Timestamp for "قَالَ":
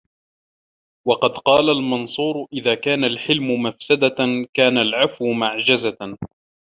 1.29-1.69